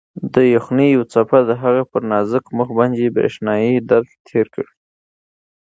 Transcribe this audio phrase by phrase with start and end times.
[0.33, 4.65] د یخنۍ یوې څپې د هغې پر نازک مخ باندې برېښنايي درد تېر کړ.